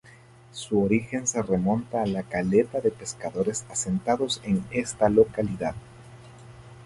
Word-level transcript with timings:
Su 0.51 0.81
origen 0.81 1.27
se 1.27 1.43
remonta 1.43 2.01
a 2.01 2.07
la 2.07 2.23
caleta 2.23 2.81
de 2.81 2.89
pescadores 2.89 3.67
asentados 3.69 4.41
en 4.43 4.65
esta 4.71 5.09
localidad. 5.09 5.75